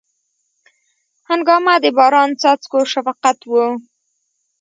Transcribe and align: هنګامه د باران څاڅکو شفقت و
هنګامه 1.29 1.73
د 1.83 1.85
باران 1.97 2.29
څاڅکو 2.41 2.79
شفقت 2.93 3.39
و 3.49 3.51